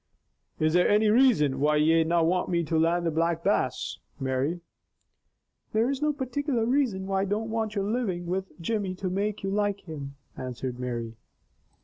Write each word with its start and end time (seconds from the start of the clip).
"Is 0.59 0.73
there 0.73 0.89
any 0.89 1.09
reason 1.09 1.59
why 1.59 1.75
ye 1.75 2.03
na 2.03 2.23
want 2.23 2.49
me 2.49 2.63
to 2.63 2.75
land 2.79 3.05
the 3.05 3.11
Black 3.11 3.43
Bass, 3.43 3.99
Mary?" 4.19 4.61
"There 5.73 5.91
is 5.91 6.01
a 6.01 6.11
particular 6.11 6.65
reason 6.65 7.05
why 7.05 7.21
I 7.21 7.25
don't 7.25 7.51
want 7.51 7.75
your 7.75 7.85
living 7.87 8.25
with 8.25 8.59
Jimmy 8.59 8.95
to 8.95 9.11
make 9.11 9.43
you 9.43 9.51
like 9.51 9.81
him," 9.81 10.15
answered 10.35 10.79
Mary. 10.79 11.17